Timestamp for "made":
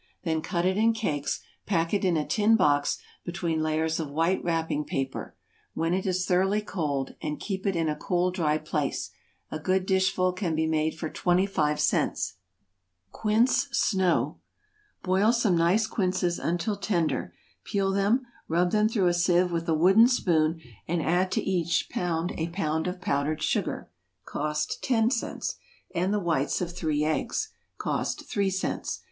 10.65-10.97